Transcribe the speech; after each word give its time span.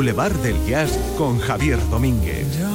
Boulevard 0.00 0.32
del 0.36 0.56
Jazz 0.64 0.98
con 1.18 1.38
Javier 1.38 1.78
Domínguez. 1.90 2.69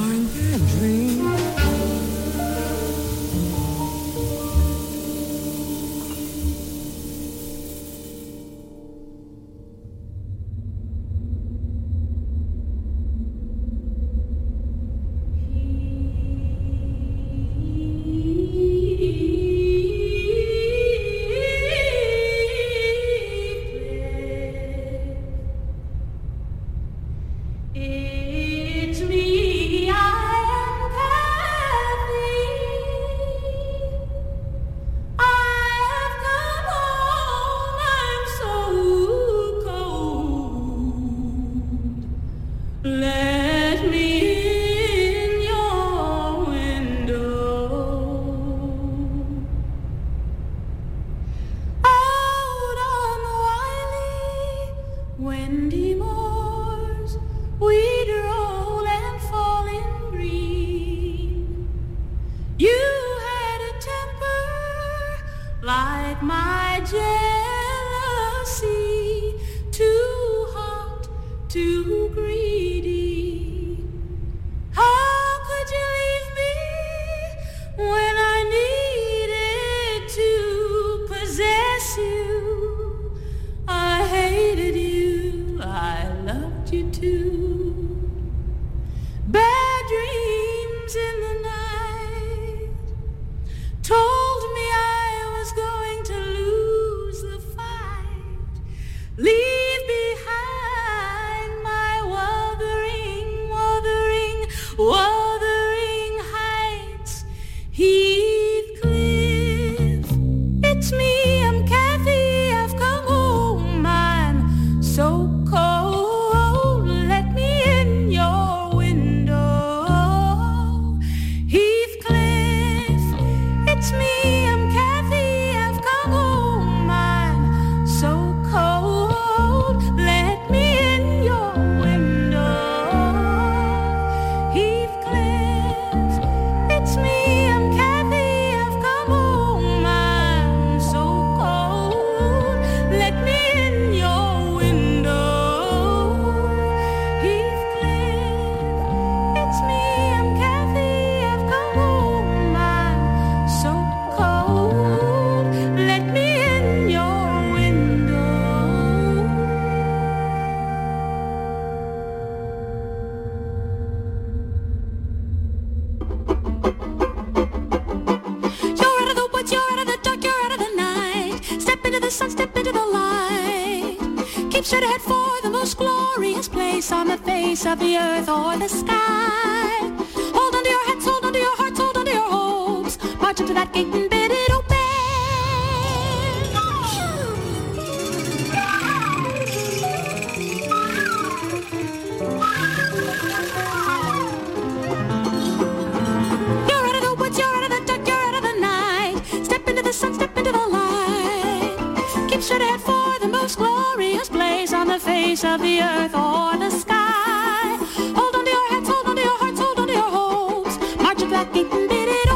prepared 202.66 202.80
for 202.80 203.18
the 203.20 203.28
most 203.28 203.56
glorious 203.56 204.28
place 204.28 204.72
on 204.72 204.88
the 204.88 204.98
face 204.98 205.44
of 205.44 205.60
the 205.60 205.80
earth 205.80 206.14
or 206.14 206.56
the 206.58 206.70
sky. 206.70 207.76
Hold 208.14 208.34
on 208.34 208.44
to 208.44 208.50
your 208.50 208.68
heads, 208.70 208.88
hold 208.88 209.06
on 209.06 209.16
to 209.16 209.22
your 209.22 209.38
hearts, 209.38 209.60
hold 209.60 209.78
on 209.78 209.86
to 209.86 209.92
your 209.92 210.10
hopes. 210.10 210.78
March 210.96 211.22
of 211.22 211.28
black 211.28 211.54
and 211.54 211.70
bid 211.70 212.08
it 212.08 212.26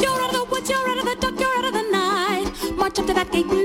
You're 0.00 0.20
out 0.20 0.28
of 0.28 0.32
the 0.32 0.46
woods, 0.50 0.70
you're 0.70 0.88
out 0.88 0.98
of 0.98 1.04
the 1.04 1.16
dark, 1.20 1.40
you're 1.40 1.58
out 1.58 1.64
of 1.64 1.72
the 1.72 1.82
night. 1.90 2.76
March 2.76 2.98
up 2.98 3.06
to 3.06 3.14
that 3.14 3.30
gate 3.30 3.63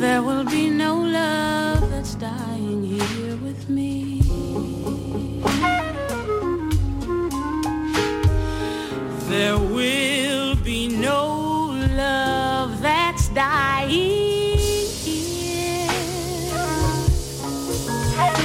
There 0.00 0.22
will 0.22 0.44
be 0.44 0.70
no 0.70 0.96
love 0.98 1.90
that's 1.90 2.14
dying 2.14 2.82
here 2.82 3.36
with 3.36 3.68
me. 3.68 4.22
There 9.28 9.58
will 9.58 10.56
be 10.64 10.88
no 10.88 11.76
love 11.94 12.80
that's 12.80 13.28
dying 13.28 14.56
here. 15.04 15.86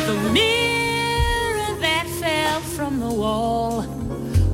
The 0.08 0.30
mirror 0.34 1.80
that 1.80 2.06
fell 2.20 2.60
from 2.60 3.00
the 3.00 3.14
wall 3.22 3.84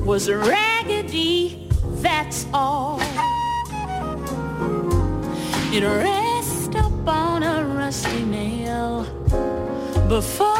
was 0.04 0.30
raggedy, 0.30 1.68
that's 2.00 2.46
all. 2.54 3.00
It 5.74 5.82
before. 10.12 10.51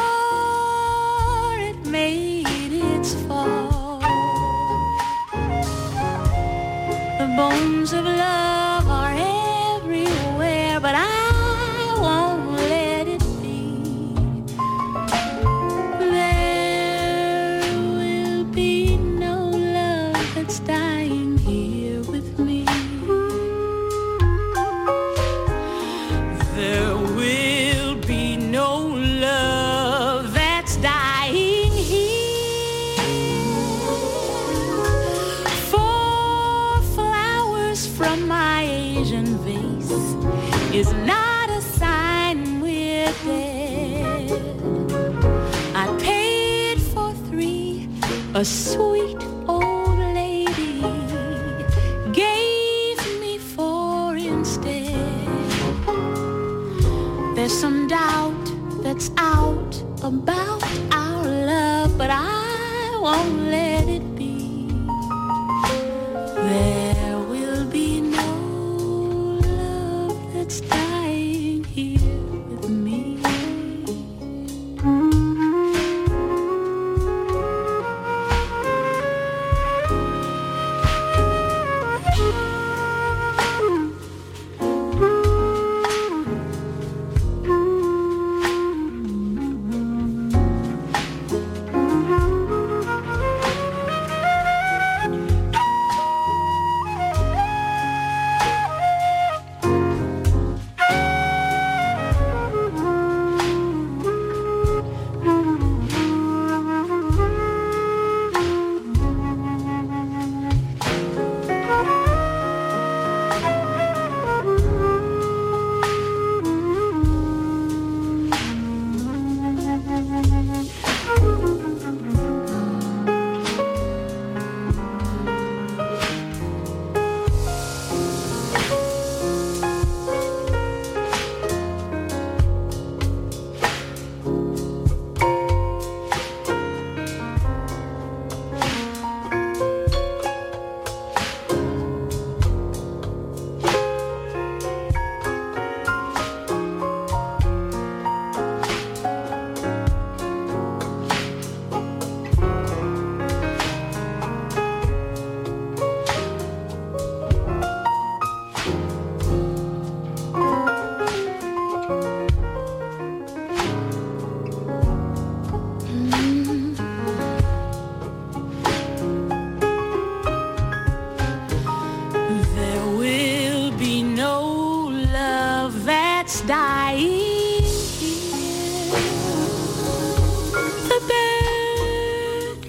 The 180.91 180.99
bird 181.09 182.59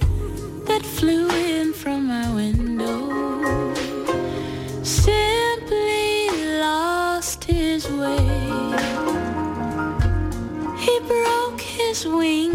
that 0.66 0.82
flew 0.82 1.28
in 1.30 1.72
from 1.72 2.08
my 2.08 2.28
window 2.34 2.98
simply 4.82 6.28
lost 6.58 7.44
his 7.44 7.88
way. 7.88 8.18
He 10.76 10.98
broke 11.06 11.60
his 11.60 12.04
wing. 12.04 12.53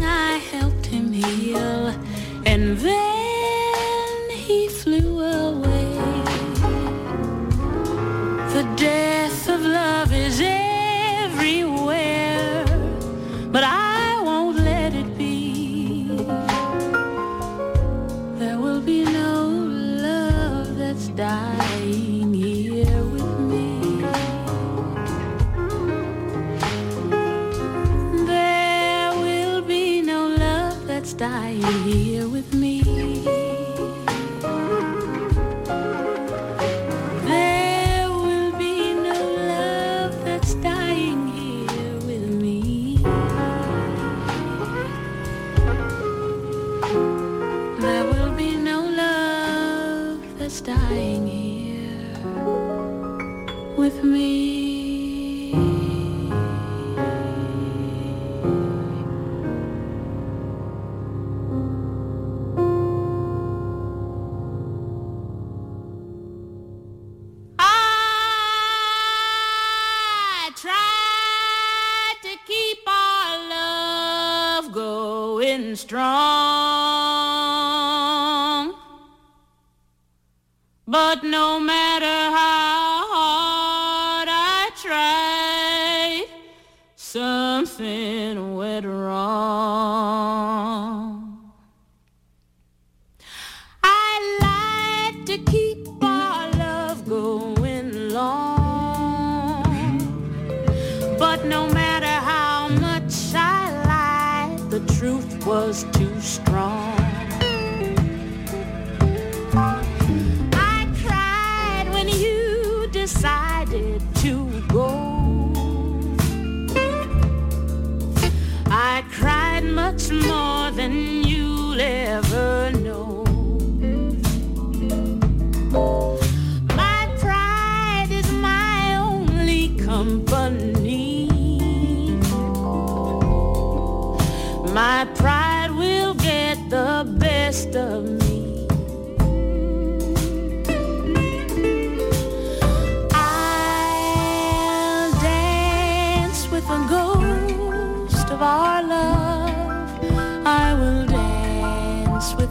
Something 87.11 88.55
went 88.55 88.85
wrong. 88.85 89.98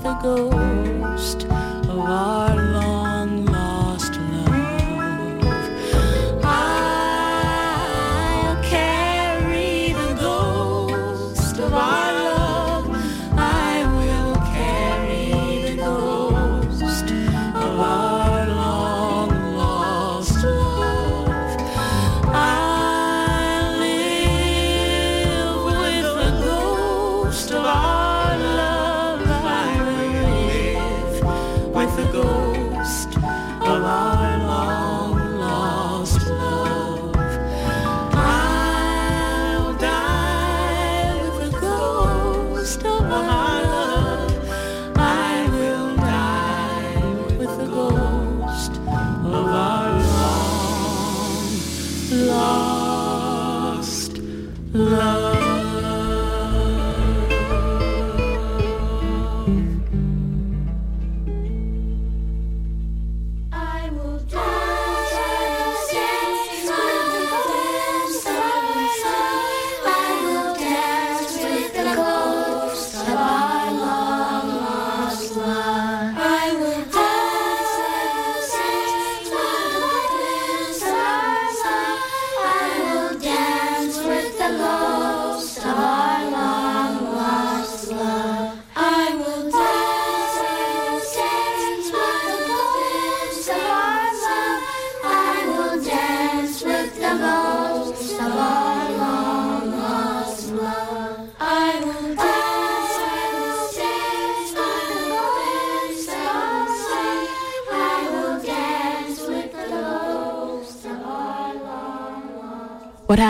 the 0.08 0.14
ghost 0.22 1.44
of 1.90 1.98
our 1.98 2.47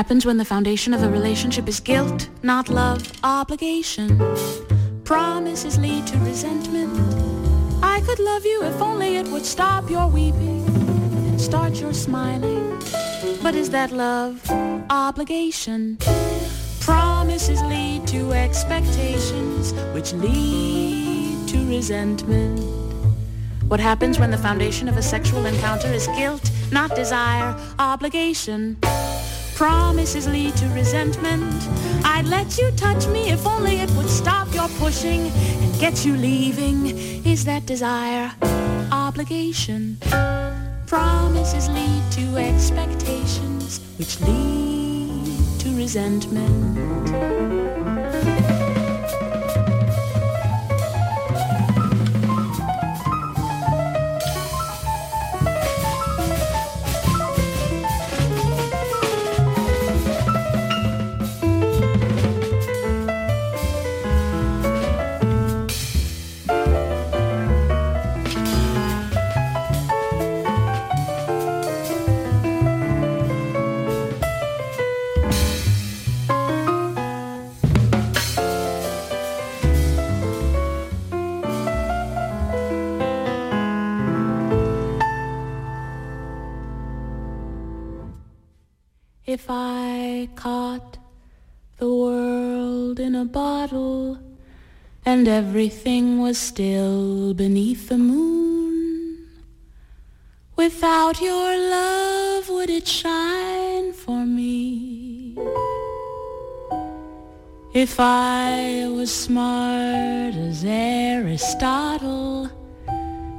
happens 0.09 0.25
when 0.25 0.39
the 0.39 0.45
foundation 0.45 0.95
of 0.95 1.03
a 1.03 1.11
relationship 1.11 1.69
is 1.69 1.81
guilt, 1.81 2.31
not 2.43 2.71
love, 2.71 3.13
obligation. 3.23 4.19
Promises 5.05 5.79
lead 5.79 6.07
to 6.07 6.17
resentment. 6.21 6.97
I 7.83 8.01
could 8.07 8.19
love 8.19 8.43
you 8.47 8.63
if 8.63 8.81
only 8.81 9.19
it 9.19 9.29
would 9.29 9.45
stop 9.45 9.91
your 9.91 10.09
weeping 10.09 10.65
and 11.29 11.39
start 11.39 11.79
your 11.79 11.93
smiling. 11.93 12.71
But 13.43 13.55
is 13.55 13.69
that 13.69 13.93
love? 13.93 14.41
Obligation. 14.89 15.99
Promises 16.81 17.61
lead 17.65 18.07
to 18.07 18.33
expectations, 18.33 19.75
which 19.93 20.15
lead 20.15 21.47
to 21.49 21.59
resentment. 21.69 22.59
What 23.69 23.79
happens 23.79 24.19
when 24.19 24.31
the 24.31 24.39
foundation 24.39 24.89
of 24.89 24.97
a 24.97 25.03
sexual 25.03 25.45
encounter 25.45 25.89
is 25.89 26.07
guilt, 26.17 26.51
not 26.73 26.97
desire, 26.97 27.55
obligation? 27.79 28.79
Promises 29.59 30.29
lead 30.29 30.55
to 30.59 30.69
resentment. 30.69 31.53
I'd 32.05 32.27
let 32.27 32.59
you 32.59 32.71
touch 32.77 33.09
me 33.09 33.31
if 33.31 33.45
only 33.45 33.81
it 33.81 33.91
would 33.97 34.09
stop 34.09 34.55
your 34.55 34.69
pushing 34.79 35.33
and 35.33 35.81
get 35.81 36.05
you 36.05 36.15
leaving. 36.15 36.97
Is 37.27 37.45
that 37.47 37.67
desire 37.67 38.31
obligation? 38.93 39.99
Promises 40.87 41.69
lead 41.71 42.03
to 42.13 42.37
expectations 42.37 43.81
which 43.99 44.21
lead 44.21 45.59
to 45.59 45.77
resentment. 45.77 47.78
a 93.19 93.25
bottle, 93.25 94.19
and 95.05 95.27
everything 95.27 96.21
was 96.21 96.39
still 96.39 97.35
beneath 97.35 97.89
the 97.89 97.99
moon. 97.99 99.27
Without 100.55 101.21
your 101.21 101.51
love, 101.71 102.49
would 102.49 102.71
it 102.71 102.87
shine 102.87 103.93
for 103.93 104.25
me? 104.25 105.37
If 107.75 107.99
I 107.99 108.87
was 108.89 109.13
smart 109.13 110.35
as 110.35 110.65
Aristotle 110.65 112.51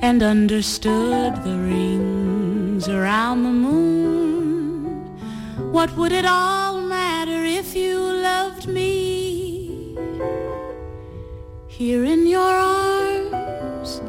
and 0.01 0.21
understood 0.21 1.43
the 1.43 1.57
rings 1.57 2.87
around 2.89 3.43
the 3.43 3.57
moon, 3.67 5.05
what 5.71 5.95
would 5.95 6.11
it 6.11 6.25
all 6.25 6.81
matter 6.81 7.43
if 7.43 7.75
you 7.75 8.08
Here 11.79 12.03
in 12.03 12.27
your 12.27 12.41
arms, 12.41 14.01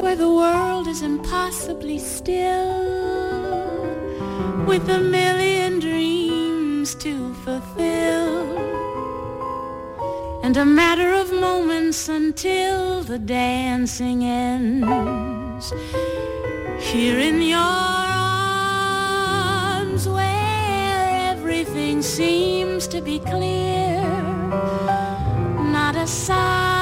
where 0.00 0.14
the 0.14 0.30
world 0.30 0.86
is 0.86 1.02
impossibly 1.02 1.98
still, 1.98 2.84
with 4.64 4.88
a 4.88 5.00
million 5.00 5.80
dreams 5.80 6.94
to 6.94 7.34
fulfill 7.42 8.56
and 10.44 10.56
a 10.56 10.64
matter 10.64 11.14
of 11.14 11.32
moments 11.32 12.08
until 12.08 13.02
the 13.02 13.18
dancing 13.18 14.22
ends. 14.22 15.72
Here 16.78 17.18
in 17.18 17.42
your 17.42 17.58
arms 19.68 20.06
where 20.06 21.32
everything 21.32 22.02
seems 22.02 22.86
to 22.86 23.00
be 23.00 23.18
clear, 23.18 24.00
not 25.72 25.96
a 25.96 26.06
solitary 26.06 26.75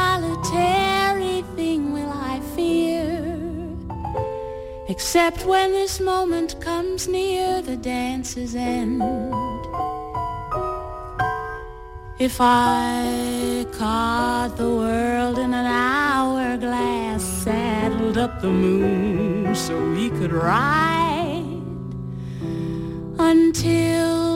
except 5.14 5.47
when 5.47 5.71
this 5.71 6.00
moment 6.00 6.61
comes 6.61 7.06
near 7.06 7.62
the 7.62 7.76
dance's 7.76 8.56
end. 8.56 9.00
If 12.18 12.38
I 12.40 13.64
caught 13.71 14.56
the 14.56 14.75
world 14.75 15.38
in 15.38 15.54
an 15.54 15.66
hourglass, 15.66 17.23
saddled 17.23 18.18
up 18.18 18.40
the 18.40 18.50
moon 18.50 19.54
so 19.54 19.78
we 19.92 20.11
could 20.11 20.33
ride 20.33 21.62
until 23.16 24.34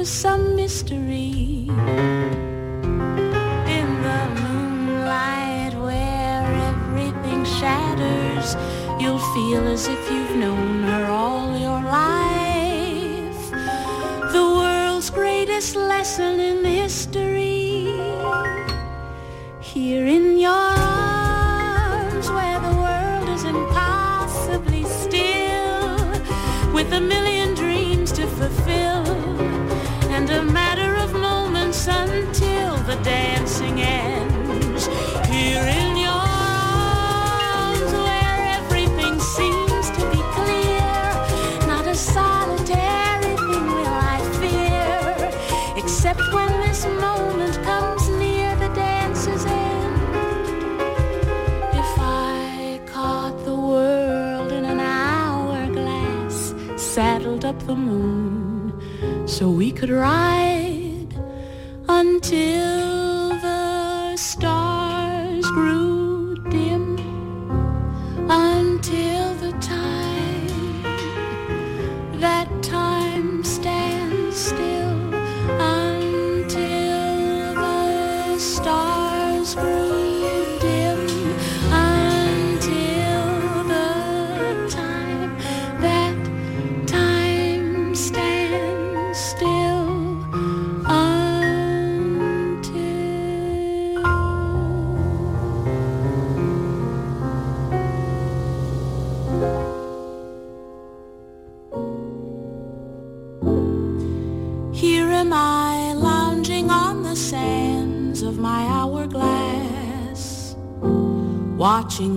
to 0.00 0.06
some 0.06 0.56
mystery. 0.56 1.09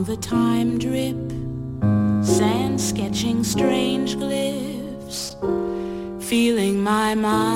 the 0.03 0.17
time 0.17 0.77
drip, 0.77 1.15
sand 2.25 2.79
sketching 2.79 3.41
strange 3.41 4.17
glyphs, 4.17 5.33
feeling 6.21 6.81
my 6.83 7.15
mind. 7.15 7.52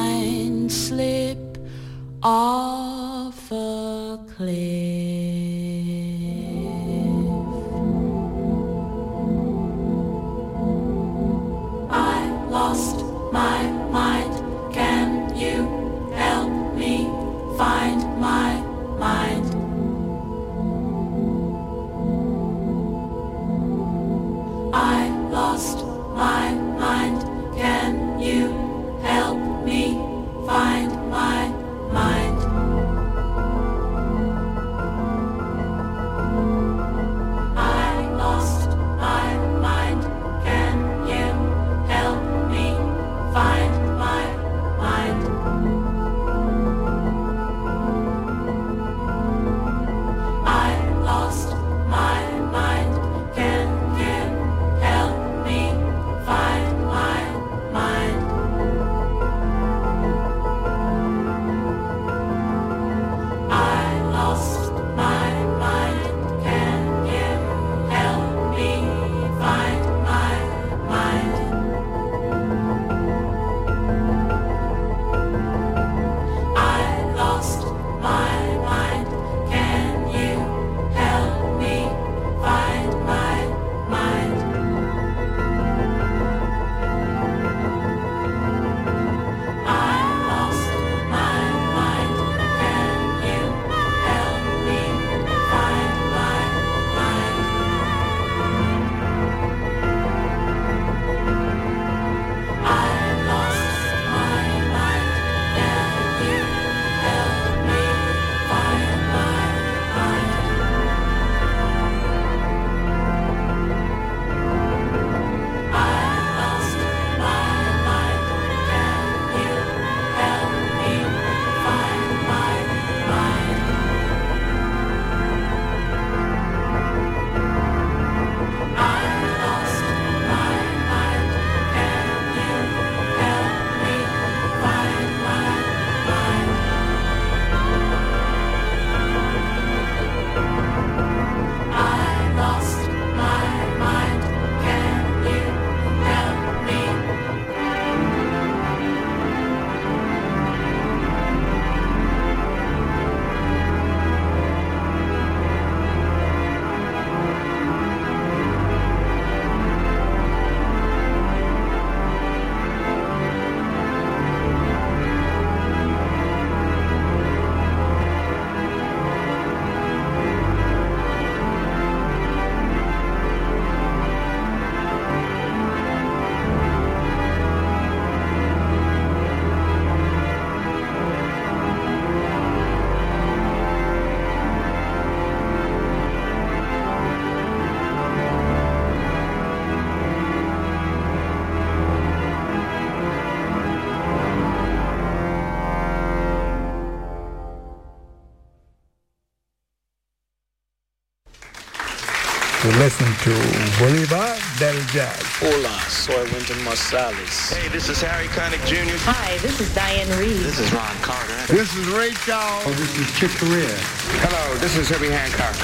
listen 202.88 203.14
to 203.20 203.36
Boulevard 203.80 204.40
del 204.60 204.80
Jazz. 204.94 205.20
Hola, 205.42 205.76
soy 205.90 206.24
Wynton 206.32 206.58
Marsalis. 206.64 207.52
Hey, 207.54 207.68
this 207.68 207.90
is 207.90 208.02
Harry 208.02 208.30
Connick 208.30 208.64
Jr. 208.66 208.96
Hi, 209.04 209.38
this 209.40 209.60
is 209.60 209.68
Diane 209.76 210.08
Reed. 210.18 210.38
This 210.38 210.58
is 210.58 210.72
Ron 210.72 210.96
Carter. 211.02 211.36
This 211.52 211.76
is 211.76 211.86
Ray 211.90 212.14
Charles. 212.26 212.64
Oh, 212.66 212.72
this 212.72 212.98
is 212.98 213.12
Chick 213.20 213.32
Corea. 213.42 213.76
Hello, 214.24 214.56
this 214.60 214.78
is 214.78 214.88
Herbie 214.88 215.12
Hancock. 215.12 215.58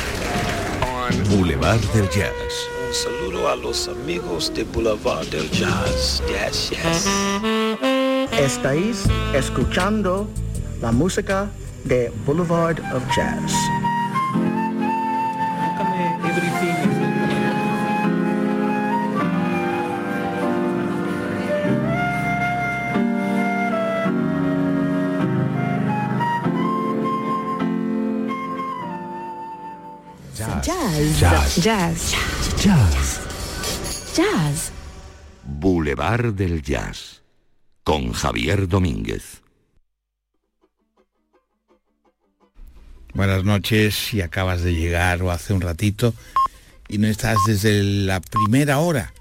On 0.84 1.14
Boulevard 1.30 1.80
del 1.94 2.10
Jazz. 2.10 2.54
Un 2.86 2.94
saludo 2.94 3.48
a 3.48 3.56
los 3.56 3.88
amigos 3.88 4.54
de 4.54 4.66
Boulevard 4.66 5.26
del 5.28 5.48
Jazz. 5.48 6.22
Yes, 6.28 6.72
yes. 6.72 7.08
Estáis 8.34 9.08
escuchando 9.34 10.28
la 10.82 10.92
música 10.92 11.48
de 11.86 12.12
Boulevard 12.26 12.82
of 12.94 13.02
Jazz. 13.16 13.54
Jazz. 31.62 32.16
Jazz. 32.64 33.20
Jazz. 34.16 34.72
Boulevard 35.44 36.34
del 36.34 36.64
Jazz 36.64 37.22
con 37.84 38.12
Javier 38.12 38.68
Domínguez. 38.68 39.44
Buenas 43.14 43.44
noches, 43.44 43.94
si 43.94 44.22
acabas 44.22 44.64
de 44.64 44.74
llegar 44.74 45.22
o 45.22 45.30
hace 45.30 45.54
un 45.54 45.62
ratito 45.62 46.16
y 46.90 46.98
no 46.98 47.08
estás 47.08 47.38
desde 47.46 47.84
la 47.84 48.20
primera 48.20 48.80
hora. 48.80 49.14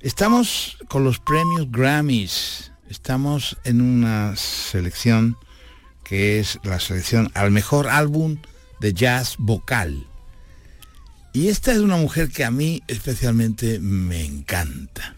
Estamos 0.00 0.78
con 0.88 1.04
los 1.04 1.18
premios 1.18 1.70
Grammys. 1.70 2.72
Estamos 2.88 3.58
en 3.64 3.82
una 3.82 4.34
selección 4.36 5.36
que 6.04 6.40
es 6.40 6.58
la 6.62 6.80
selección 6.80 7.30
al 7.34 7.50
mejor 7.50 7.88
álbum 7.88 8.38
de 8.80 8.94
jazz 8.94 9.36
vocal. 9.38 10.06
Y 11.34 11.48
esta 11.48 11.72
es 11.72 11.78
una 11.78 11.96
mujer 11.96 12.30
que 12.30 12.44
a 12.44 12.52
mí 12.52 12.84
especialmente 12.86 13.80
me 13.80 14.24
encanta. 14.24 15.16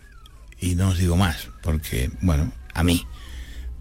Y 0.59 0.74
no 0.74 0.88
os 0.88 0.98
digo 0.98 1.14
más, 1.14 1.50
porque, 1.62 2.11
bueno, 2.22 2.50
a 2.72 2.83
mí. 2.83 3.07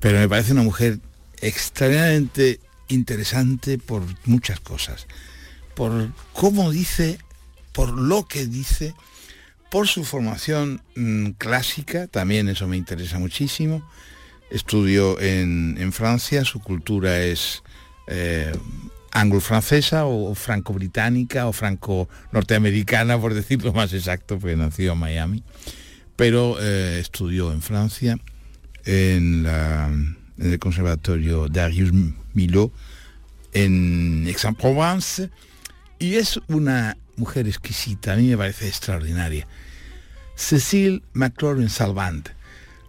Pero 0.01 0.19
me 0.19 0.27
parece 0.27 0.51
una 0.51 0.61
mujer 0.61 0.99
extraordinariamente 1.39 2.59
interesante 2.89 3.77
por 3.77 4.03
muchas 4.25 4.59
cosas. 4.59 5.07
Por 5.75 6.11
cómo 6.33 6.71
dice, 6.71 7.19
por 7.71 7.91
lo 7.91 8.27
que 8.27 8.47
dice, 8.47 8.93
por 9.71 9.87
su 9.87 10.03
formación 10.03 10.81
mmm, 10.95 11.29
clásica, 11.37 12.07
también 12.07 12.49
eso 12.49 12.67
me 12.67 12.75
interesa 12.75 13.17
muchísimo. 13.17 13.89
Estudió 14.49 15.21
en, 15.21 15.77
en 15.79 15.93
Francia, 15.93 16.43
su 16.43 16.59
cultura 16.59 17.23
es 17.23 17.63
eh, 18.07 18.51
anglo-francesa 19.15 20.05
o, 20.05 20.35
franco-británica 20.35 21.47
o 21.47 21.53
franco-norteamericana, 21.53 23.19
por 23.19 23.33
decirlo 23.33 23.71
más 23.71 23.93
exacto, 23.93 24.37
porque 24.37 24.57
nació 24.57 24.91
en 24.91 24.99
Miami, 24.99 25.43
pero 26.17 26.57
eh, 26.59 26.99
estudió 26.99 27.51
en 27.53 27.61
Francia, 27.61 28.17
en, 28.83 29.47
el 30.37 30.59
Conservatorio 30.59 31.47
Darius 31.47 31.91
Milhaud, 32.33 32.71
en 33.53 34.25
Aix-en-Provence, 34.27 35.29
y 35.97 36.15
es 36.15 36.41
una 36.49 36.97
mujer 37.15 37.47
exquisita, 37.47 38.13
a 38.13 38.15
mí 38.17 38.27
me 38.27 38.37
parece 38.37 38.67
extraordinaria. 38.67 39.47
Cecile 40.35 41.01
McLaurin 41.13 41.69
Salvant, 41.69 42.27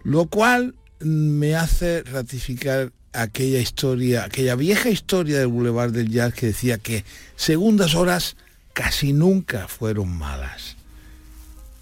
lo 0.03 0.25
cual 0.25 0.75
me 0.99 1.55
hace 1.55 2.03
ratificar 2.03 2.91
aquella 3.17 3.59
historia, 3.59 4.25
aquella 4.25 4.55
vieja 4.55 4.89
historia 4.89 5.39
del 5.39 5.47
Boulevard 5.47 5.91
del 5.91 6.09
Jazz 6.09 6.33
que 6.33 6.47
decía 6.47 6.77
que 6.77 7.03
segundas 7.35 7.95
horas 7.95 8.37
casi 8.73 9.13
nunca 9.13 9.67
fueron 9.67 10.17
malas. 10.17 10.77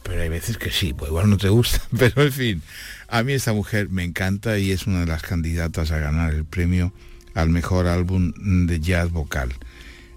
Pero 0.03 0.21
hay 0.21 0.29
veces 0.29 0.57
que 0.57 0.71
sí, 0.71 0.93
pues 0.93 1.09
igual 1.09 1.29
no 1.29 1.37
te 1.37 1.49
gusta, 1.49 1.81
pero 1.97 2.23
en 2.23 2.31
fin, 2.31 2.61
a 3.07 3.23
mí 3.23 3.33
esta 3.33 3.53
mujer 3.53 3.89
me 3.89 4.03
encanta 4.03 4.57
y 4.57 4.71
es 4.71 4.87
una 4.87 5.01
de 5.01 5.07
las 5.07 5.23
candidatas 5.23 5.91
a 5.91 5.99
ganar 5.99 6.33
el 6.33 6.45
premio 6.45 6.93
al 7.33 7.49
mejor 7.49 7.87
álbum 7.87 8.33
de 8.65 8.79
jazz 8.79 9.11
vocal. 9.11 9.53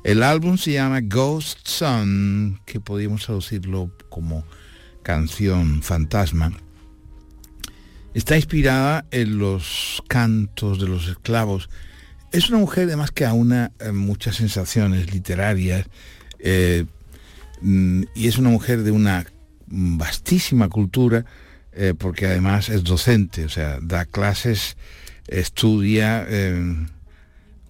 El 0.05 0.23
álbum 0.23 0.57
se 0.57 0.73
llama 0.73 1.01
Ghost 1.01 1.67
Sun, 1.67 2.61
que 2.65 2.81
podríamos 2.81 3.25
traducirlo 3.25 3.91
como 4.09 4.45
canción 5.03 5.83
fantasma. 5.83 6.53
Está 8.15 8.37
inspirada 8.37 9.05
en 9.11 9.39
los 9.39 10.03
cantos 10.09 10.81
de 10.81 10.89
los 10.89 11.09
esclavos. 11.09 11.69
Es 12.33 12.49
una 12.49 12.59
mujer 12.59 12.85
además 12.85 13.11
que 13.11 13.27
aúna 13.27 13.73
eh, 13.81 13.93
muchas 13.93 14.37
sensaciones 14.37 15.13
literarias 15.13 15.87
eh, 16.39 16.87
mm, 17.61 18.05
y 18.15 18.29
es 18.29 18.39
una 18.39 18.49
mujer 18.49 18.83
de 18.83 18.91
una 18.91 19.27
vastísima 19.67 20.69
cultura 20.69 21.27
eh, 21.73 21.95
porque 21.97 22.27
además 22.27 22.71
es 22.71 22.83
docente, 22.83 23.45
o 23.45 23.49
sea, 23.49 23.79
da 23.81 24.05
clases, 24.07 24.77
estudia, 25.27 26.27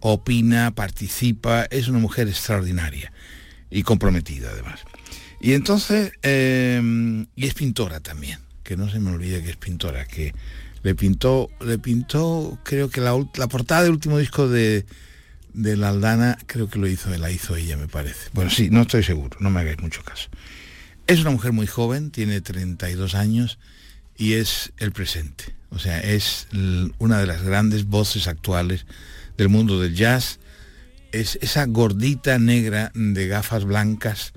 opina, 0.00 0.70
participa, 0.70 1.64
es 1.64 1.88
una 1.88 1.98
mujer 1.98 2.28
extraordinaria 2.28 3.12
y 3.70 3.82
comprometida 3.82 4.50
además. 4.50 4.80
Y 5.40 5.52
entonces, 5.52 6.12
y 6.22 7.46
es 7.46 7.54
pintora 7.54 8.00
también, 8.00 8.38
que 8.68 8.76
no 8.76 8.90
se 8.90 9.00
me 9.00 9.10
olvide 9.10 9.42
que 9.42 9.48
es 9.48 9.56
pintora, 9.56 10.04
que 10.04 10.34
le 10.82 10.94
pintó, 10.94 11.48
le 11.64 11.78
pintó, 11.78 12.58
creo 12.64 12.90
que 12.90 13.00
la, 13.00 13.18
la 13.36 13.48
portada 13.48 13.84
del 13.84 13.92
último 13.92 14.18
disco 14.18 14.46
de, 14.46 14.84
de 15.54 15.78
la 15.78 15.88
Aldana, 15.88 16.36
creo 16.44 16.68
que 16.68 16.78
lo 16.78 16.86
hizo, 16.86 17.08
la 17.16 17.30
hizo 17.30 17.56
ella, 17.56 17.78
me 17.78 17.88
parece. 17.88 18.28
Bueno, 18.34 18.50
sí, 18.50 18.68
no 18.68 18.82
estoy 18.82 19.02
seguro, 19.02 19.38
no 19.40 19.48
me 19.48 19.60
hagáis 19.60 19.80
mucho 19.80 20.04
caso. 20.04 20.28
Es 21.06 21.20
una 21.20 21.30
mujer 21.30 21.52
muy 21.52 21.66
joven, 21.66 22.10
tiene 22.10 22.42
32 22.42 23.14
años 23.14 23.58
y 24.18 24.34
es 24.34 24.74
el 24.76 24.92
presente. 24.92 25.54
O 25.70 25.78
sea, 25.78 25.98
es 26.00 26.46
una 26.98 27.20
de 27.20 27.26
las 27.26 27.42
grandes 27.42 27.86
voces 27.86 28.28
actuales 28.28 28.84
del 29.38 29.48
mundo 29.48 29.80
del 29.80 29.94
jazz. 29.94 30.40
Es 31.12 31.38
esa 31.40 31.64
gordita 31.64 32.38
negra 32.38 32.92
de 32.94 33.28
gafas 33.28 33.64
blancas 33.64 34.34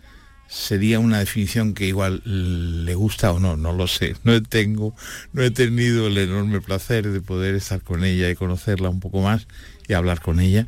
sería 0.51 0.99
una 0.99 1.19
definición 1.19 1.73
que 1.73 1.87
igual 1.87 2.21
le 2.25 2.93
gusta 2.93 3.31
o 3.31 3.39
no, 3.39 3.55
no 3.55 3.71
lo 3.71 3.87
sé. 3.87 4.15
No 4.23 4.43
tengo, 4.43 4.93
no 5.31 5.43
he 5.43 5.51
tenido 5.51 6.07
el 6.07 6.17
enorme 6.17 6.59
placer 6.59 7.09
de 7.09 7.21
poder 7.21 7.55
estar 7.55 7.81
con 7.81 8.03
ella 8.03 8.29
y 8.29 8.35
conocerla 8.35 8.89
un 8.89 8.99
poco 8.99 9.21
más 9.21 9.47
y 9.87 9.93
hablar 9.93 10.19
con 10.19 10.39
ella, 10.41 10.67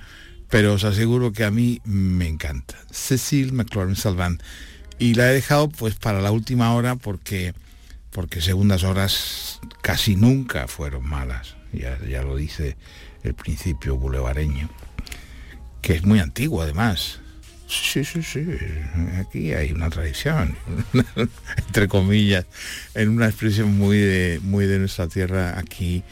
pero 0.49 0.73
os 0.73 0.85
aseguro 0.85 1.33
que 1.33 1.43
a 1.43 1.51
mí 1.51 1.81
me 1.83 2.27
encanta. 2.27 2.75
Cecil 2.91 3.51
McLaurin 3.51 3.95
Salvant. 3.95 4.41
Y 4.99 5.15
la 5.15 5.29
he 5.29 5.33
dejado 5.33 5.69
pues 5.69 5.95
para 5.95 6.21
la 6.21 6.31
última 6.31 6.73
hora 6.73 6.95
porque 6.95 7.53
porque 8.11 8.41
segundas 8.41 8.83
horas 8.83 9.59
casi 9.81 10.15
nunca 10.15 10.67
fueron 10.67 11.05
malas. 11.05 11.55
Ya, 11.73 11.99
ya 12.07 12.21
lo 12.21 12.37
dice 12.37 12.77
el 13.23 13.33
principio 13.33 13.97
bulevareño, 13.97 14.69
que 15.81 15.93
es 15.93 16.05
muy 16.05 16.19
antiguo 16.19 16.61
además. 16.61 17.22
Sí, 17.67 18.03
sí, 18.03 18.21
sí, 18.21 18.45
aquí 19.19 19.53
hay 19.53 19.71
una 19.71 19.89
tradición, 19.89 20.55
entre 21.67 21.87
comillas, 21.87 22.45
en 22.93 23.09
una 23.09 23.27
expresión 23.27 23.77
muy 23.77 23.97
de, 23.97 24.39
muy 24.43 24.65
de 24.65 24.79
nuestra 24.79 25.07
tierra 25.07 25.57
aquí. 25.57 26.03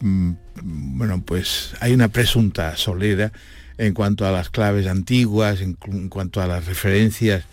Bueno, 0.00 1.22
pues 1.24 1.74
hay 1.80 1.92
una 1.94 2.08
presunta 2.08 2.76
solera 2.76 3.32
en 3.78 3.94
cuanto 3.94 4.26
a 4.26 4.32
las 4.32 4.50
claves 4.50 4.86
antiguas, 4.86 5.60
en, 5.60 5.76
en 5.86 6.08
cuanto 6.08 6.40
a 6.40 6.46
las 6.46 6.66
referencias, 6.66 7.44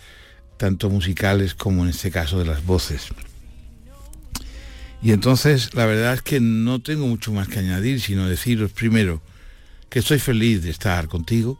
tanto 0.56 0.90
musicales 0.90 1.54
como 1.54 1.82
en 1.84 1.90
este 1.90 2.10
caso 2.10 2.38
de 2.38 2.44
las 2.44 2.64
voces. 2.64 3.08
Y 5.02 5.12
entonces 5.12 5.74
la 5.74 5.86
verdad 5.86 6.14
es 6.14 6.22
que 6.22 6.40
no 6.40 6.80
tengo 6.80 7.06
mucho 7.06 7.32
más 7.32 7.48
que 7.48 7.60
añadir, 7.60 8.00
sino 8.00 8.28
deciros 8.28 8.70
primero 8.72 9.22
que 9.88 9.98
estoy 9.98 10.18
feliz 10.18 10.62
de 10.62 10.70
estar 10.70 11.08
contigo. 11.08 11.58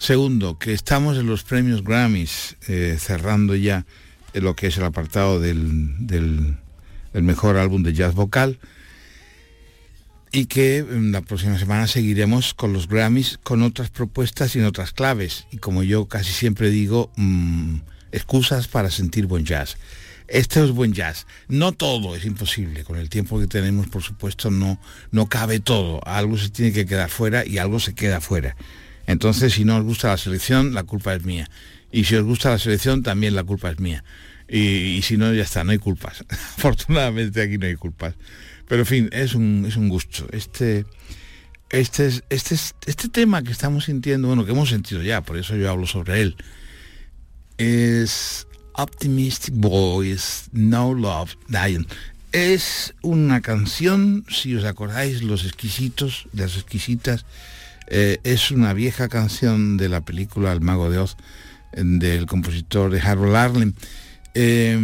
Segundo, 0.00 0.58
que 0.58 0.72
estamos 0.72 1.18
en 1.18 1.26
los 1.26 1.42
premios 1.42 1.84
Grammys, 1.84 2.56
eh, 2.68 2.96
cerrando 2.98 3.54
ya 3.54 3.84
lo 4.32 4.56
que 4.56 4.68
es 4.68 4.78
el 4.78 4.84
apartado 4.84 5.38
del, 5.38 6.06
del, 6.06 6.56
mejor 7.12 7.58
álbum 7.58 7.82
de 7.82 7.92
jazz 7.92 8.14
vocal. 8.14 8.58
Y 10.32 10.46
que 10.46 10.86
la 10.88 11.20
próxima 11.20 11.58
semana 11.58 11.86
seguiremos 11.86 12.54
con 12.54 12.72
los 12.72 12.88
Grammys 12.88 13.38
con 13.42 13.62
otras 13.62 13.90
propuestas 13.90 14.56
y 14.56 14.60
en 14.60 14.64
otras 14.64 14.92
claves. 14.92 15.46
Y 15.52 15.58
como 15.58 15.82
yo 15.82 16.06
casi 16.06 16.32
siempre 16.32 16.70
digo, 16.70 17.12
mmm, 17.16 17.80
excusas 18.10 18.68
para 18.68 18.90
sentir 18.90 19.26
buen 19.26 19.44
jazz. 19.44 19.76
Este 20.28 20.64
es 20.64 20.70
buen 20.70 20.94
jazz. 20.94 21.26
No 21.46 21.72
todo 21.72 22.16
es 22.16 22.24
imposible. 22.24 22.84
Con 22.84 22.96
el 22.96 23.10
tiempo 23.10 23.38
que 23.38 23.48
tenemos, 23.48 23.88
por 23.88 24.02
supuesto, 24.02 24.50
no, 24.50 24.80
no 25.10 25.26
cabe 25.26 25.60
todo. 25.60 26.00
Algo 26.06 26.38
se 26.38 26.48
tiene 26.48 26.72
que 26.72 26.86
quedar 26.86 27.10
fuera 27.10 27.44
y 27.44 27.58
algo 27.58 27.78
se 27.80 27.94
queda 27.94 28.22
fuera. 28.22 28.56
Entonces, 29.10 29.54
si 29.54 29.64
no 29.64 29.76
os 29.76 29.84
gusta 29.84 30.08
la 30.08 30.16
selección, 30.16 30.72
la 30.72 30.84
culpa 30.84 31.14
es 31.14 31.24
mía. 31.24 31.50
Y 31.90 32.04
si 32.04 32.14
os 32.14 32.24
gusta 32.24 32.50
la 32.50 32.58
selección, 32.58 33.02
también 33.02 33.34
la 33.34 33.42
culpa 33.42 33.70
es 33.70 33.80
mía. 33.80 34.04
Y, 34.48 35.00
si 35.02 35.16
no, 35.16 35.32
ya 35.32 35.42
está, 35.42 35.64
no 35.64 35.72
hay 35.72 35.78
culpas. 35.78 36.24
Afortunadamente 36.56 37.42
aquí 37.42 37.58
no 37.58 37.66
hay 37.66 37.74
culpas. 37.74 38.14
Pero 38.68 38.82
en 38.82 38.86
fin, 38.86 39.08
es 39.12 39.34
un, 39.34 39.64
es 39.66 39.76
un 39.76 39.88
gusto. 39.88 40.28
Este, 40.30 40.84
este, 41.70 42.06
es, 42.06 42.22
este, 42.30 42.54
es, 42.54 42.74
este 42.86 43.08
tema 43.08 43.42
que 43.42 43.50
estamos 43.50 43.86
sintiendo, 43.86 44.28
bueno, 44.28 44.44
que 44.44 44.52
hemos 44.52 44.68
sentido 44.68 45.02
ya, 45.02 45.22
por 45.22 45.36
eso 45.36 45.56
yo 45.56 45.68
hablo 45.70 45.86
sobre 45.86 46.20
él, 46.20 46.36
es 47.58 48.46
Optimistic 48.74 49.54
Boys, 49.54 50.44
No 50.52 50.94
Love 50.94 51.36
Dying. 51.48 51.86
Es 52.30 52.94
una 53.02 53.40
canción, 53.40 54.24
si 54.28 54.54
os 54.54 54.64
acordáis, 54.64 55.22
Los 55.22 55.44
Exquisitos, 55.44 56.28
Las 56.32 56.56
Exquisitas, 56.56 57.24
eh, 57.90 58.18
es 58.24 58.50
una 58.50 58.72
vieja 58.72 59.08
canción 59.08 59.76
de 59.76 59.88
la 59.88 60.00
película 60.00 60.52
El 60.52 60.60
Mago 60.60 60.90
de 60.90 60.98
Oz, 60.98 61.16
del 61.72 62.26
compositor 62.26 62.96
Harold 62.96 63.36
Arlen. 63.36 63.74
Eh, 64.34 64.78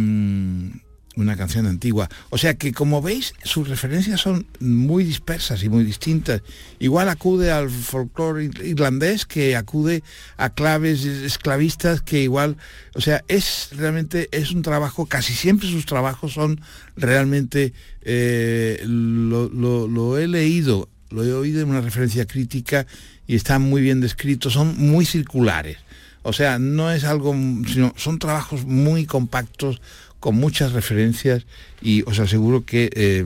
una 1.17 1.35
canción 1.35 1.65
antigua. 1.65 2.09
O 2.29 2.37
sea 2.37 2.53
que 2.53 2.71
como 2.71 3.01
veis, 3.01 3.33
sus 3.43 3.67
referencias 3.67 4.21
son 4.21 4.45
muy 4.59 5.03
dispersas 5.03 5.63
y 5.63 5.69
muy 5.69 5.83
distintas. 5.83 6.41
Igual 6.79 7.09
acude 7.09 7.51
al 7.51 7.69
folclore 7.69 8.49
irlandés 8.63 9.25
que 9.25 9.55
acude 9.55 10.03
a 10.37 10.51
claves 10.51 11.03
esclavistas 11.05 12.01
que 12.01 12.21
igual, 12.21 12.57
o 12.93 13.01
sea, 13.01 13.23
es 13.27 13.69
realmente, 13.75 14.29
es 14.31 14.51
un 14.51 14.61
trabajo, 14.61 15.07
casi 15.07 15.33
siempre 15.33 15.67
sus 15.67 15.85
trabajos 15.85 16.33
son 16.33 16.61
realmente, 16.95 17.73
eh, 18.03 18.81
lo, 18.85 19.49
lo 19.49 20.17
he 20.17 20.27
leído, 20.27 20.87
lo 21.09 21.23
he 21.23 21.33
oído 21.33 21.61
en 21.61 21.69
una 21.69 21.81
referencia 21.81 22.25
crítica 22.25 22.85
y 23.27 23.35
están 23.35 23.61
muy 23.61 23.81
bien 23.81 24.01
descritos, 24.01 24.53
son 24.53 24.77
muy 24.77 25.05
circulares. 25.05 25.77
O 26.23 26.33
sea, 26.33 26.59
no 26.59 26.91
es 26.91 27.03
algo, 27.05 27.33
sino 27.67 27.93
son 27.95 28.19
trabajos 28.19 28.65
muy 28.65 29.05
compactos, 29.05 29.81
con 30.19 30.35
muchas 30.35 30.71
referencias 30.71 31.45
y 31.81 32.01
os 32.03 32.19
aseguro 32.19 32.65
que 32.65 32.89
eh, 32.93 33.25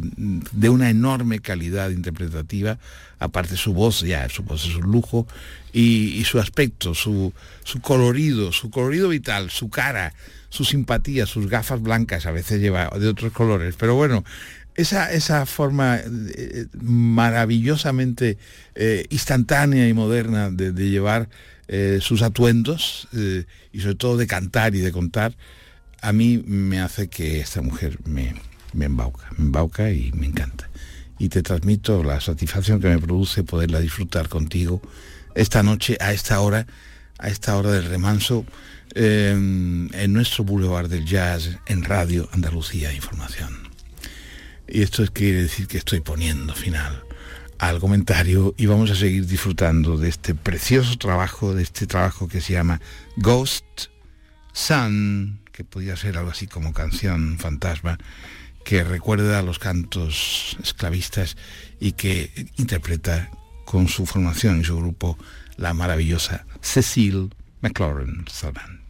de 0.52 0.70
una 0.70 0.90
enorme 0.90 1.40
calidad 1.40 1.90
interpretativa, 1.90 2.78
aparte 3.20 3.56
su 3.56 3.74
voz, 3.74 4.02
ya 4.02 4.28
su 4.30 4.44
voz 4.44 4.66
es 4.66 4.76
un 4.76 4.92
lujo, 4.92 5.26
y, 5.74 6.24
su 6.26 6.40
aspecto, 6.40 6.94
su, 6.94 7.34
colorido, 7.82 8.52
su 8.52 8.70
colorido 8.70 9.08
vital, 9.08 9.50
su 9.50 9.70
cara, 9.70 10.14
su 10.50 10.66
simpatía, 10.66 11.26
sus 11.26 11.48
gafas 11.48 11.82
blancas, 11.82 12.26
a 12.26 12.32
veces 12.32 12.60
lleva 12.60 12.90
de 13.00 13.08
otros 13.08 13.32
colores, 13.32 13.76
pero 13.78 13.96
bueno, 13.96 14.26
esa, 14.76 15.12
esa 15.12 15.46
forma 15.46 16.00
eh, 16.00 16.66
maravillosamente 16.82 18.38
eh, 18.76 19.06
instantánea 19.10 19.88
y 19.88 19.94
moderna 19.94 20.50
de, 20.50 20.72
llevar 20.90 21.30
sus 22.02 22.22
atuendos 22.22 23.08
y 23.72 23.80
sobre 23.80 23.96
todo 23.96 24.18
de 24.18 24.28
cantar 24.28 24.76
y 24.76 24.80
de 24.80 24.92
contar, 24.92 25.38
a 26.02 26.12
mí 26.12 26.44
me 26.46 26.82
hace 26.82 27.08
que 27.08 27.40
esta 27.40 27.62
mujer 27.62 27.98
me, 28.04 28.36
me 28.74 28.86
embauca, 28.86 29.30
me 29.38 29.46
embauca 29.46 29.92
y 29.92 30.12
me 30.12 30.28
encanta. 30.28 30.70
Y 31.20 31.30
te 31.30 31.44
transmito 31.44 32.04
la 32.04 32.20
satisfacción 32.20 32.82
que 32.82 32.90
me 32.90 33.00
produce 33.00 33.44
poderla 33.44 33.80
disfrutar 33.80 34.28
contigo 34.28 34.82
esta 35.36 35.64
noche, 35.64 35.98
a 36.00 36.14
esta 36.14 36.40
hora, 36.42 36.66
a 37.20 37.30
esta 37.30 37.56
hora 37.56 37.72
del 37.72 37.86
remanso, 37.86 38.46
em, 38.96 39.94
en 39.94 40.14
nuestro 40.14 40.44
Boulevard 40.44 40.90
del 40.90 41.06
Jazz, 41.06 41.58
en 41.68 41.84
Radio 41.84 42.28
Andalucía 42.34 42.94
Información. 42.94 43.71
Y 44.72 44.82
esto 44.84 45.04
quiere 45.12 45.44
decir 45.44 45.68
que 45.68 45.78
estoy 45.78 46.00
poniendo 46.00 46.56
final 46.56 47.04
al 47.60 47.80
comentario 47.80 48.56
y 48.58 48.66
vamos 48.66 48.90
a 48.90 48.96
seguir 48.96 49.28
disfrutando 49.28 49.98
de 49.98 50.10
este 50.10 50.34
precioso 50.34 50.98
trabajo, 50.98 51.54
de 51.54 51.62
este 51.62 51.86
trabajo 51.86 52.28
que 52.28 52.42
se 52.42 52.54
llama 52.54 52.82
Ghost 53.18 53.66
Sun 54.54 55.42
que 55.52 55.64
podía 55.64 55.96
ser 55.96 56.18
algo 56.18 56.32
así 56.32 56.48
como 56.48 56.74
canción 56.74 57.38
fantasma, 57.38 57.98
que 58.64 58.84
recuerda 58.84 59.40
a 59.40 59.44
los 59.44 59.60
cantos 59.60 60.58
esclavistas 60.64 61.36
y 61.80 61.92
que 61.92 62.32
interpreta 62.58 63.30
con 63.66 63.88
su 63.88 64.06
formación 64.06 64.62
y 64.62 64.64
su 64.64 64.78
grupo 64.78 65.18
la 65.58 65.74
maravillosa 65.74 66.46
Cecile 66.62 67.30
McLaurin 67.62 68.26
Salvan. 68.28 68.82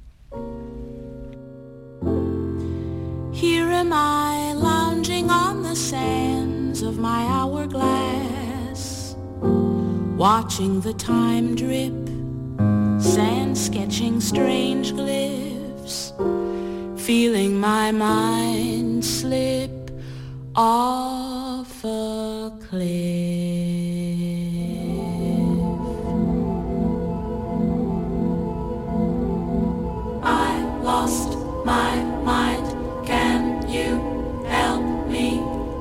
Here 3.34 3.74
am 3.74 3.92
I 3.92 4.54
the 5.72 5.78
sands 5.78 6.82
of 6.82 6.98
my 6.98 7.26
hourglass, 7.28 9.16
watching 10.18 10.82
the 10.82 10.94
time 10.96 11.56
drip, 11.56 11.94
sand 13.02 13.58
sketching 13.58 14.20
strange 14.20 14.92
glyphs. 14.92 16.12
feeling 17.00 17.58
my 17.58 17.90
mind 17.90 19.06
slip 19.06 19.92
off 20.56 21.86
a 21.86 22.52
cliff. 22.68 23.32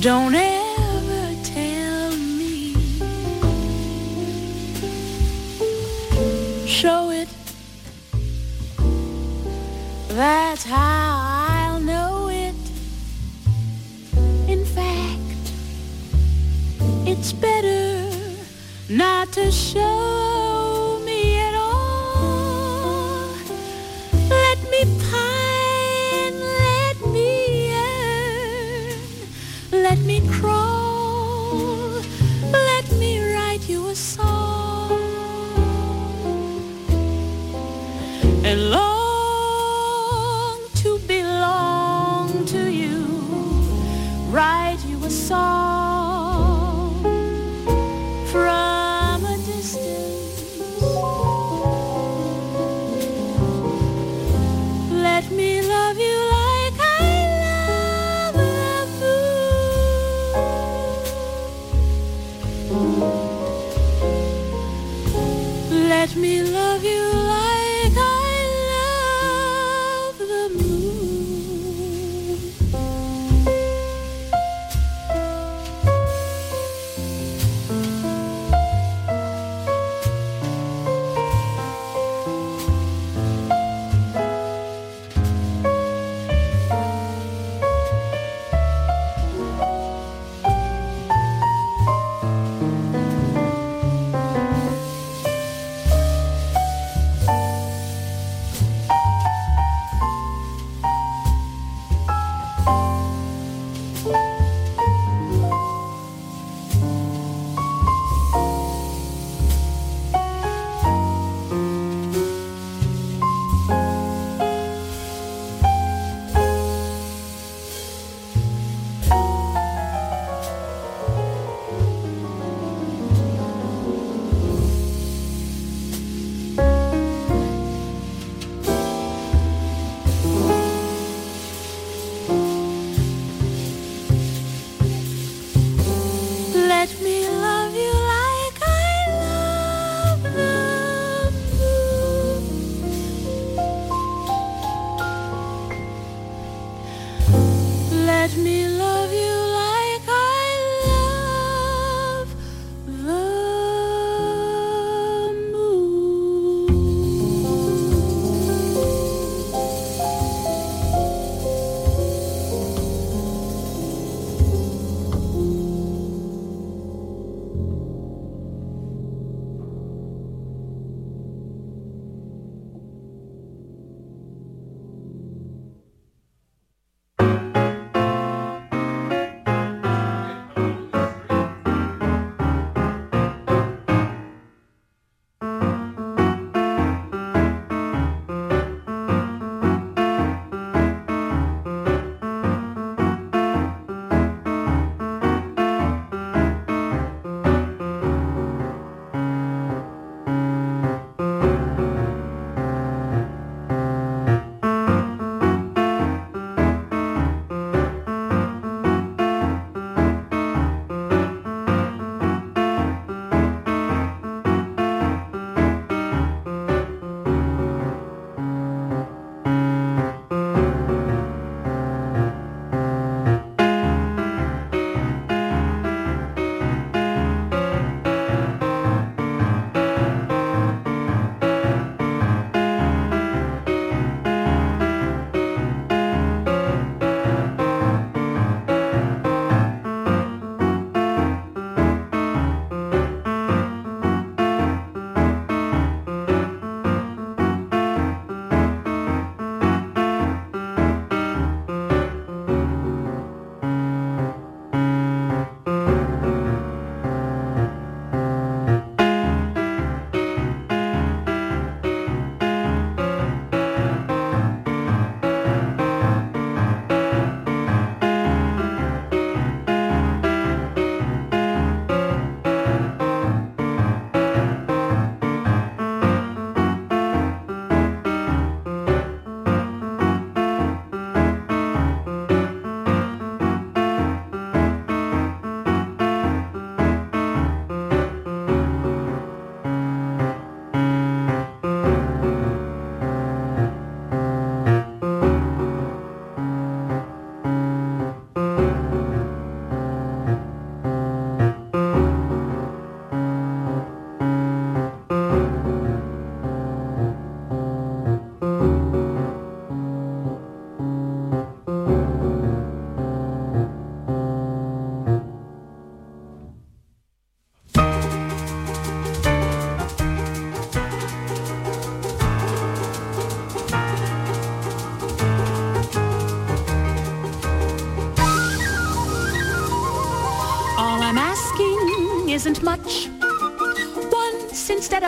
Don't 0.00 0.32
ever 0.32 0.57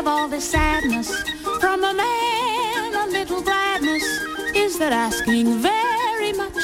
of 0.00 0.06
all 0.06 0.28
this 0.28 0.48
sadness, 0.50 1.10
from 1.60 1.84
a 1.84 1.92
man 1.92 2.94
a 2.94 3.06
little 3.12 3.42
gladness. 3.42 4.02
Is 4.54 4.78
that 4.78 4.94
asking 4.94 5.60
very 5.60 6.32
much? 6.32 6.56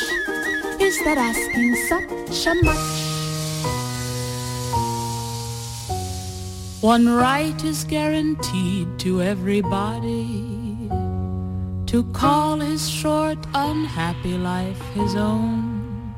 Is 0.80 0.96
that 1.04 1.18
asking 1.18 1.76
such 1.90 2.46
a 2.46 2.54
much? 2.64 2.96
One 6.80 7.06
right 7.10 7.62
is 7.62 7.84
guaranteed 7.84 8.98
to 9.00 9.20
everybody 9.20 10.88
to 11.88 12.04
call 12.14 12.60
his 12.60 12.88
short, 12.88 13.38
unhappy 13.52 14.38
life 14.38 14.80
his 14.94 15.14
own. 15.14 16.14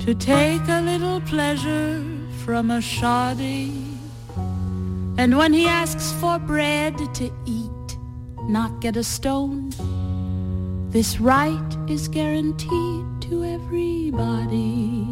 To 0.00 0.14
take 0.14 0.68
a 0.68 0.82
little 0.82 1.22
pleasure 1.22 2.04
from 2.44 2.70
a 2.70 2.82
shoddy. 2.82 3.87
And 5.28 5.36
when 5.36 5.52
he 5.52 5.66
asks 5.66 6.10
for 6.12 6.38
bread 6.38 6.96
to 7.16 7.30
eat, 7.44 7.98
not 8.44 8.80
get 8.80 8.96
a 8.96 9.04
stone. 9.04 9.68
This 10.88 11.20
right 11.20 11.76
is 11.86 12.08
guaranteed 12.08 13.04
to 13.28 13.44
everybody. 13.44 15.06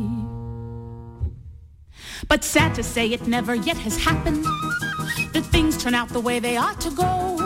But 2.29 2.45
sad 2.45 2.75
to 2.77 2.83
say 2.83 3.13
it 3.13 3.27
never 3.27 3.55
yet 3.55 3.77
has 3.77 4.03
happened 4.03 4.43
that 5.35 5.45
things 5.53 5.77
turn 5.77 5.95
out 5.95 6.09
the 6.09 6.21
way 6.21 6.39
they 6.39 6.57
ought 6.57 6.81
to 6.81 6.91
go. 6.93 7.37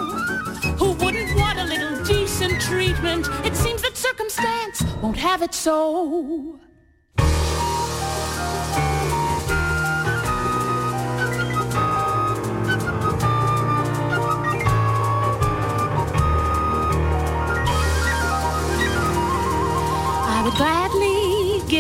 Who 0.79 0.93
wouldn't 0.93 1.35
want 1.35 1.59
a 1.59 1.65
little 1.65 2.05
decent 2.05 2.61
treatment? 2.61 3.27
It 3.45 3.57
seems 3.57 3.83
that 3.83 3.97
circumstance 3.97 4.85
won't 5.03 5.17
have 5.17 5.43
it 5.43 5.55
so. 5.55 6.61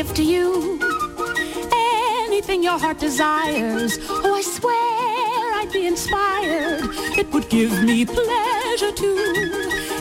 Give 0.02 0.14
to 0.14 0.22
you 0.22 0.78
anything 2.24 2.62
your 2.62 2.78
heart 2.78 2.98
desires. 2.98 3.98
Oh, 4.08 4.34
I 4.34 4.40
swear 4.40 4.74
I'd 5.58 5.70
be 5.74 5.86
inspired. 5.86 6.88
It 7.18 7.30
would 7.34 7.50
give 7.50 7.84
me 7.84 8.06
pleasure 8.06 8.92
too. 8.92 9.18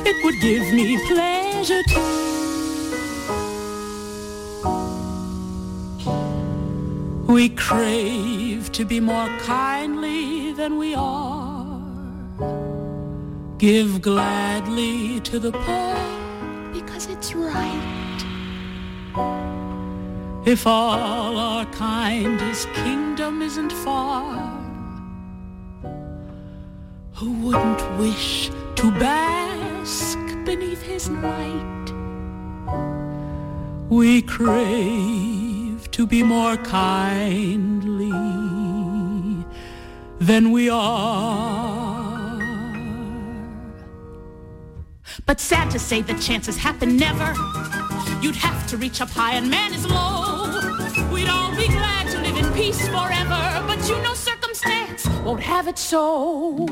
It 0.10 0.16
would 0.24 0.40
give 0.40 0.66
me 0.74 0.98
pleasure 1.12 1.84
too. 1.90 2.14
We 7.28 7.50
crave 7.50 8.72
to 8.72 8.86
be 8.86 9.02
more 9.02 9.28
kindly 9.40 10.54
than 10.54 10.78
we 10.78 10.96
are. 10.96 11.82
Give 13.58 14.02
gladly 14.02 15.20
to 15.30 15.40
the 15.40 15.52
poor 15.52 15.98
because 16.72 17.08
it's 17.08 17.36
right. 17.36 18.00
If 20.50 20.66
all 20.66 21.38
our 21.38 21.66
kind 21.66 22.42
his 22.42 22.66
kingdom 22.74 23.44
isn't 23.44 23.72
far, 23.72 24.36
who 27.14 27.34
wouldn't 27.34 28.00
wish 28.00 28.50
to 28.78 28.90
bask 28.94 30.18
beneath 30.46 30.82
his 30.82 31.08
light? 31.08 31.94
We 33.92 34.24
crave 34.24 35.92
to 35.92 36.08
be 36.08 36.24
more 36.24 36.58
kindly 36.58 38.10
than 40.20 40.50
we 40.50 40.68
are. 40.68 41.89
But 45.26 45.40
sad 45.40 45.72
to 45.72 45.80
say 45.80 46.02
the 46.02 46.14
chances 46.16 46.58
happen 46.58 46.98
never. 46.98 47.34
You'd 48.22 48.36
have 48.36 48.68
to 48.68 48.78
reach 48.78 49.02
up 49.02 49.10
high 49.10 49.34
and 49.34 49.50
man 49.50 49.74
is 49.74 49.86
low. 49.86 50.46
We'd 51.12 51.30
all 51.30 51.56
be 51.56 51.68
glad 51.68 52.12
to 52.12 52.20
live 52.20 52.38
in 52.38 52.54
peace 52.54 52.88
forever, 52.88 53.64
but 53.68 53.88
you 53.90 54.02
know 54.02 54.14
circumstance 54.14 55.08
won't 55.24 55.42
have 55.42 55.68
it 55.68 55.78
so. 55.78 56.68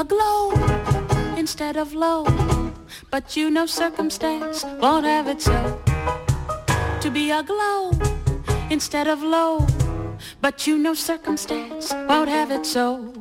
Aglow 0.00 0.50
instead 1.36 1.76
of 1.76 1.92
low. 1.92 2.24
But 3.10 3.36
you 3.36 3.50
know 3.50 3.66
circumstance 3.66 4.64
won't 4.80 5.04
have 5.04 5.28
it 5.28 5.42
so. 5.42 5.60
To 7.02 7.10
be 7.10 7.30
aglow 7.30 7.92
instead 8.70 9.08
of 9.08 9.22
low. 9.22 9.66
But 10.40 10.66
you 10.66 10.78
know 10.78 10.94
circumstance 10.94 11.92
won't 12.08 12.30
have 12.30 12.50
it 12.50 12.64
so. 12.64 13.12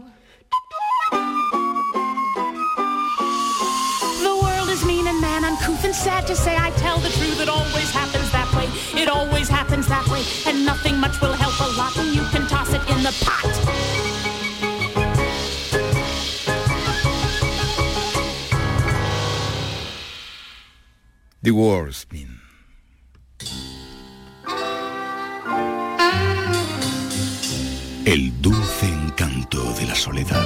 The 4.26 4.36
world 4.44 4.70
is 4.70 4.86
mean 4.86 5.06
and 5.08 5.20
man 5.20 5.44
uncouth 5.44 5.84
and 5.84 5.94
sad 5.94 6.28
to 6.28 6.36
say 6.36 6.56
I 6.56 6.72
tell 6.84 7.00
the 7.00 7.10
truth. 7.10 7.42
It 7.42 7.50
always 7.50 7.92
happens 7.92 8.32
that 8.32 8.50
way. 8.56 8.68
It 9.02 9.10
always 9.10 9.50
happens 9.50 9.86
that 9.88 10.08
way. 10.08 10.24
And 10.48 10.66
nothing 10.66 10.98
much 10.98 11.20
will 11.20 11.34
help 11.34 11.60
a 11.60 11.70
lot 11.78 11.94
when 11.98 12.14
you 12.14 12.24
can 12.32 12.48
toss 12.48 12.70
it 12.70 12.84
in 12.90 13.04
the 13.04 13.14
pot. 13.26 14.09
The. 21.52 22.28
El 28.06 28.40
dulce 28.40 28.86
encanto 28.86 29.74
de 29.74 29.88
la 29.88 29.96
soledad. 29.96 30.46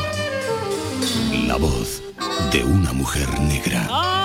La 1.46 1.58
voz 1.58 2.02
de 2.54 2.64
una 2.64 2.94
mujer 2.94 3.28
negra. 3.42 4.23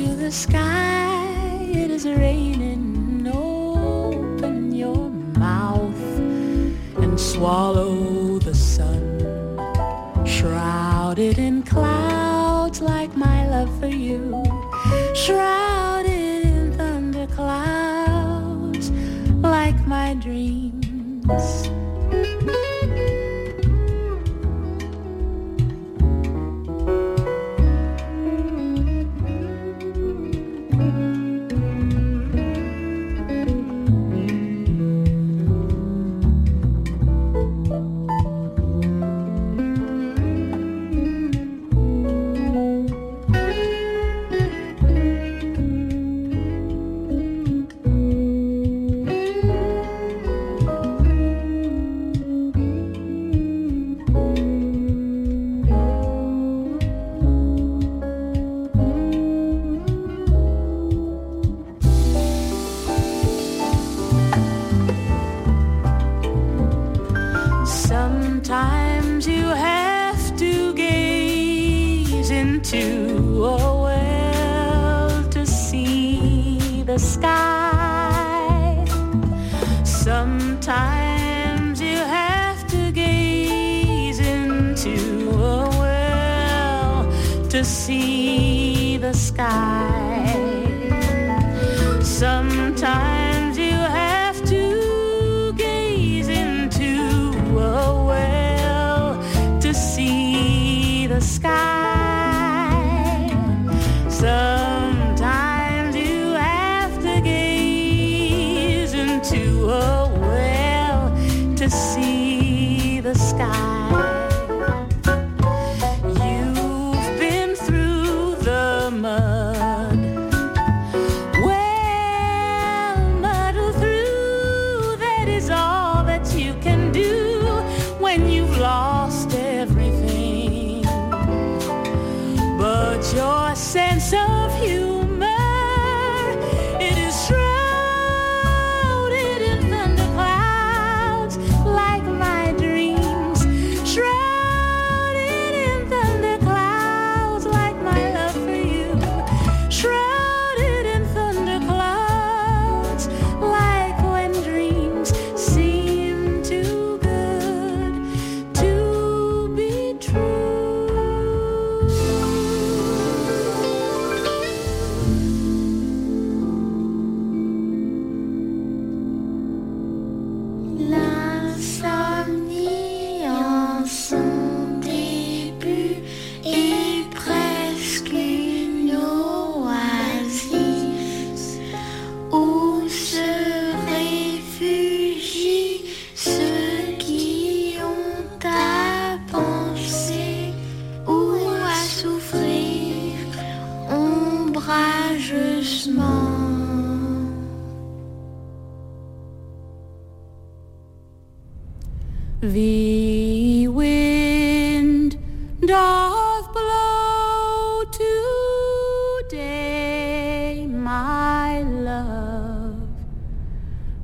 to 0.00 0.14
the 0.14 0.30
sky. 0.30 1.58
It 1.60 1.90
is 1.90 2.06
raining. 2.06 3.26
Open 3.26 4.72
your 4.72 5.10
mouth 5.38 6.18
and 7.02 7.20
swallow 7.20 8.38
the 8.38 8.54
sun. 8.54 9.18
Shrouded 10.24 11.38
in 11.38 11.62
clouds 11.64 12.80
like 12.80 13.14
my 13.14 13.46
love 13.48 13.68
for 13.78 13.88
you. 13.88 14.42
Shrouded 15.14 16.46
in 16.46 16.72
thunderclouds 16.78 18.90
like 19.42 19.86
my 19.86 20.14
dreams. 20.14 21.69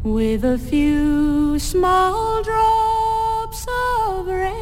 With 0.07 0.45
a 0.45 0.57
few 0.57 1.59
small 1.59 2.41
drops 2.41 3.67
of 4.07 4.29
rain. 4.29 4.56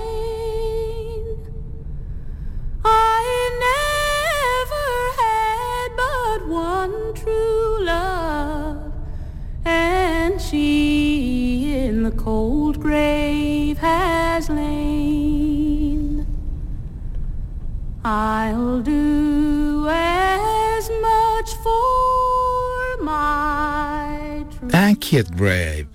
True 25.04 25.18
Unquiet 25.18 25.36
Grave, 25.36 25.88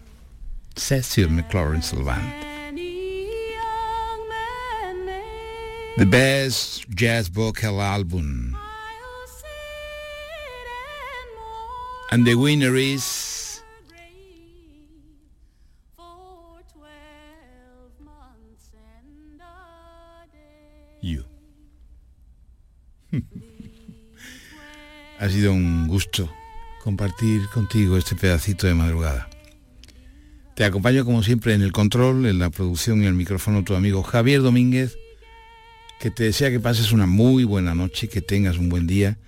Cecile 0.75 1.29
McLorin 1.29 1.81
may. 5.03 5.95
The 5.97 6.05
best 6.05 6.87
jazz 6.91 7.27
vocal 7.27 7.81
album. 7.81 8.55
And 12.11 12.25
the 12.25 12.35
winner 12.35 12.75
is 12.75 13.63
you. 21.01 21.23
ha 25.19 25.29
sido 25.29 25.53
un 25.53 25.87
gusto 25.87 26.29
compartir 26.89 27.47
contigo 27.49 27.97
este 27.97 28.15
pedacito 28.15 28.65
de 28.65 28.73
madrugada. 28.73 29.29
Te 30.55 30.65
acompaño 30.65 31.05
como 31.05 31.21
siempre 31.21 31.53
en 31.53 31.61
el 31.61 31.71
control, 31.71 32.25
en 32.25 32.39
la 32.39 32.49
producción 32.49 33.03
y 33.03 33.05
el 33.05 33.13
micrófono 33.13 33.63
tu 33.63 33.75
amigo 33.75 34.01
Javier 34.01 34.41
Domínguez, 34.41 34.97
que 35.99 36.09
te 36.09 36.23
desea 36.23 36.49
que 36.49 36.59
pases 36.59 36.91
una 36.91 37.05
muy 37.05 37.43
buena 37.43 37.75
noche, 37.75 38.09
que 38.09 38.21
tengas 38.21 38.57
un 38.57 38.69
buen 38.69 38.87
día, 38.87 39.19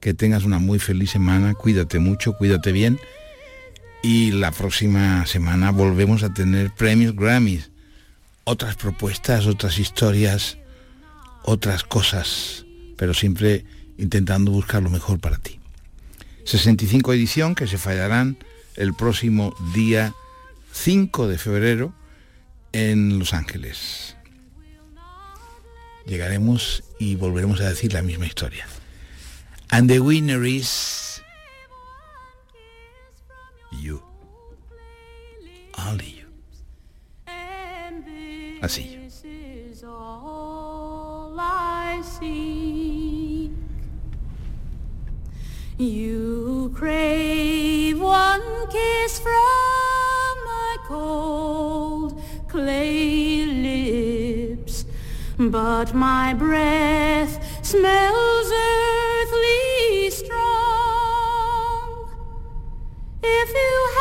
que 0.00 0.14
tengas 0.14 0.44
una 0.44 0.58
muy 0.58 0.78
feliz 0.78 1.10
semana, 1.10 1.52
cuídate 1.52 1.98
mucho, 1.98 2.38
cuídate 2.38 2.72
bien. 2.72 2.98
Y 4.02 4.30
la 4.30 4.50
próxima 4.50 5.26
semana 5.26 5.72
volvemos 5.72 6.22
a 6.22 6.32
tener 6.32 6.70
premios 6.70 7.14
Grammys, 7.14 7.70
otras 8.44 8.76
propuestas, 8.76 9.44
otras 9.44 9.78
historias, 9.78 10.56
otras 11.42 11.84
cosas, 11.84 12.64
pero 12.96 13.12
siempre 13.12 13.66
intentando 13.98 14.52
buscar 14.52 14.82
lo 14.82 14.88
mejor 14.88 15.20
para 15.20 15.36
ti. 15.36 15.60
65 16.44 17.12
edición 17.12 17.54
que 17.54 17.66
se 17.66 17.78
fallarán 17.78 18.36
el 18.76 18.94
próximo 18.94 19.54
día 19.74 20.14
5 20.72 21.28
de 21.28 21.38
febrero 21.38 21.94
en 22.72 23.18
Los 23.18 23.32
Ángeles. 23.32 24.16
Llegaremos 26.06 26.84
y 26.98 27.16
volveremos 27.16 27.60
a 27.60 27.68
decir 27.68 27.92
la 27.92 28.02
misma 28.02 28.26
historia. 28.26 28.66
And 29.70 29.88
the 29.88 30.00
winner 30.00 30.44
is 30.44 31.22
you. 33.80 34.02
Only 35.78 36.20
you. 36.20 36.28
Así. 38.60 39.04
You 45.76 46.72
crave 46.72 48.00
one 48.00 48.68
kiss 48.70 49.18
from 49.18 49.32
my 49.32 50.76
cold 50.86 52.22
clay 52.46 53.44
lips, 53.44 54.84
but 55.36 55.92
my 55.92 56.32
breath 56.32 57.66
smells 57.66 58.52
earthly 58.52 60.10
strong. 60.10 62.08
If 63.24 63.48
you 63.48 63.93